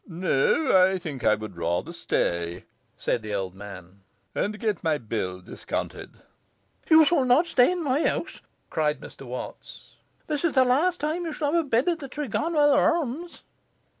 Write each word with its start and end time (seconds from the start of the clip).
'No, 0.07 0.75
I 0.83 0.97
think 0.97 1.23
I 1.23 1.35
would 1.35 1.57
rather 1.57 1.93
stay,' 1.93 2.63
said 2.97 3.21
the 3.21 3.35
old 3.35 3.53
man, 3.53 4.01
'and 4.33 4.59
get 4.59 4.83
my 4.83 4.97
bill 4.97 5.41
discounted.' 5.41 6.23
'You 6.89 7.05
shall 7.05 7.23
not 7.23 7.45
stay 7.45 7.71
in 7.71 7.83
my 7.83 8.07
house,' 8.07 8.41
cried 8.71 8.99
Mr 8.99 9.27
Watts. 9.27 9.97
'This 10.25 10.43
is 10.45 10.53
the 10.53 10.65
last 10.65 11.01
time 11.01 11.25
you 11.25 11.33
shall 11.33 11.53
have 11.53 11.65
a 11.67 11.69
bed 11.69 11.87
at 11.87 11.99
the 11.99 12.09
"Tregonwell 12.09 12.73
Arms". 12.73 13.43